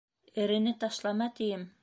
[0.41, 1.63] Эрене ташлама, тием.